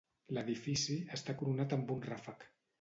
[0.37, 2.53] L'edifici està coronat amb un ràfec.